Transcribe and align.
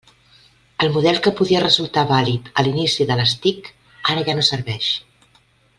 El 0.85 0.89
model 0.95 1.19
que 1.27 1.33
podia 1.41 1.61
resultar 1.65 2.05
vàlid 2.13 2.49
a 2.63 2.67
l'inici 2.69 3.07
de 3.11 3.21
les 3.23 3.37
TIC, 3.45 3.73
ara 4.15 4.25
ja 4.31 4.37
no 4.41 4.47
serveix. 4.53 4.89